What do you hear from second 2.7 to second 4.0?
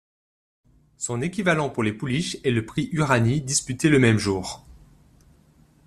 Uranie disputé le